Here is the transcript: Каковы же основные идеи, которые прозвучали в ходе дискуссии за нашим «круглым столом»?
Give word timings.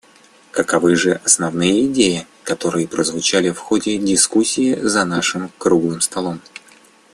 Каковы 0.49 0.95
же 0.95 1.21
основные 1.23 1.85
идеи, 1.85 2.25
которые 2.43 2.87
прозвучали 2.87 3.51
в 3.51 3.59
ходе 3.59 3.99
дискуссии 3.99 4.73
за 4.81 5.05
нашим 5.05 5.51
«круглым 5.59 6.01
столом»? 6.01 6.41